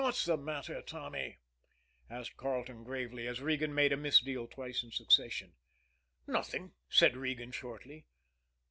[0.03, 1.37] "What's the matter, Tommy?"
[2.09, 5.53] asked Carleton gravely, as Regan made a misdeal twice in succession.
[6.25, 8.07] "Nothing," said Regan shortly.